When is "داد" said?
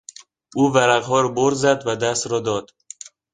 2.39-2.73